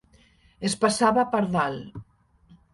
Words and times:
Es 0.69 0.77
passava 0.85 1.27
per 1.37 1.43
dalt. 1.59 2.03